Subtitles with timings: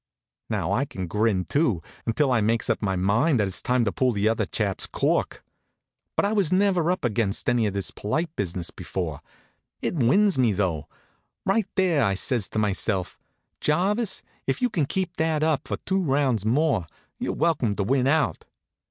[0.49, 3.91] Now, I can grin, too, until I makes up my mind that it's time to
[3.91, 5.43] pull the other chap's cork.
[6.15, 9.21] But I was never up against any of this polite business before.
[9.79, 10.87] It wins me, though.
[11.45, 13.19] Right there I says to myself:
[13.59, 16.87] "Jarvis, if you can keep that up for two rounds more,
[17.19, 18.45] you're welcome to win out."